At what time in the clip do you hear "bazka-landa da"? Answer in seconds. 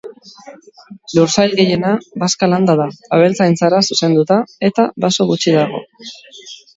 2.23-2.87